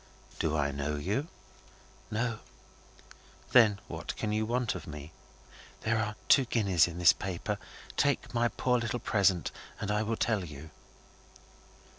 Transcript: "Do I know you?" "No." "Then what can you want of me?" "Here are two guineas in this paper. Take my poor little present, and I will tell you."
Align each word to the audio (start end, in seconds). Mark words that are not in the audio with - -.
"Do 0.39 0.57
I 0.57 0.71
know 0.71 0.95
you?" 0.95 1.27
"No." 2.09 2.39
"Then 3.51 3.79
what 3.87 4.15
can 4.15 4.31
you 4.31 4.47
want 4.47 4.73
of 4.73 4.87
me?" 4.87 5.11
"Here 5.85 5.95
are 5.99 6.15
two 6.27 6.45
guineas 6.45 6.87
in 6.87 6.97
this 6.97 7.13
paper. 7.13 7.59
Take 7.97 8.33
my 8.33 8.47
poor 8.47 8.79
little 8.79 8.97
present, 8.97 9.51
and 9.79 9.91
I 9.91 10.01
will 10.01 10.17
tell 10.17 10.43
you." 10.43 10.71